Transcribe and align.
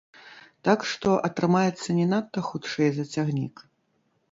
Так 0.67 0.85
што 0.91 1.09
атрымаецца 1.29 1.97
не 1.99 2.07
надта 2.15 2.45
хутчэй 2.49 2.89
за 2.99 3.09
цягнік. 3.15 3.55